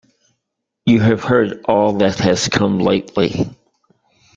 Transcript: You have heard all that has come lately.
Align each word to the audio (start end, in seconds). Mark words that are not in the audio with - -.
You 0.87 0.99
have 1.01 1.21
heard 1.23 1.63
all 1.65 1.93
that 1.99 2.17
has 2.21 2.47
come 2.47 2.79
lately. 2.79 3.55